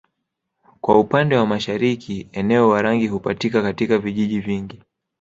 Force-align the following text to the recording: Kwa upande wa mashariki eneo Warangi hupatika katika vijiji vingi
Kwa 0.81 0.99
upande 0.99 1.35
wa 1.37 1.45
mashariki 1.45 2.29
eneo 2.31 2.69
Warangi 2.69 3.07
hupatika 3.07 3.61
katika 3.61 3.97
vijiji 3.97 4.39
vingi 4.39 4.83